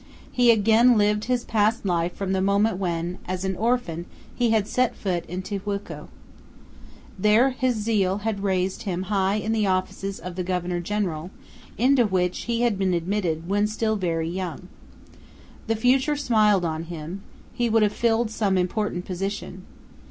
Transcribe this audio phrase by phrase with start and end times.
[0.31, 4.67] He again lived his past life from the moment when, as an orphan, he had
[4.67, 6.07] set foot in Tijuco.
[7.19, 11.29] There his zeal had raised him high in the offices of the governor general,
[11.77, 14.69] into which he had been admitted when still very young.
[15.67, 17.21] The future smiled on him;
[17.53, 19.65] he would have filled some important position.